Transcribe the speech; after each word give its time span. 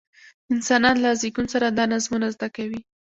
انسانان 0.53 0.95
له 1.03 1.09
زېږون 1.19 1.47
سره 1.53 1.67
دا 1.77 1.83
نظمونه 1.93 2.27
زده 2.35 2.47
کوي. 2.55 2.79